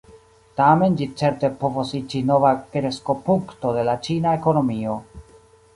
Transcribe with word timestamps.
Tamen, 0.59 0.95
ĝi 1.01 1.07
certe 1.21 1.51
povos 1.59 1.91
iĝi 1.99 2.23
nova 2.31 2.55
kreskopunkto 2.73 3.77
de 3.79 3.87
la 3.91 3.97
ĉina 4.09 4.37
ekonomio. 4.41 4.99